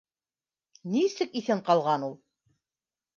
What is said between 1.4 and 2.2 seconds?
иҫән ҡалған ул